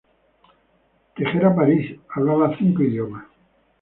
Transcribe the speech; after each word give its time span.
Tejera 1.15 1.53
París 1.55 1.95
hablaba 2.09 2.57
cinco 2.57 2.81
idiomas. 2.81 3.25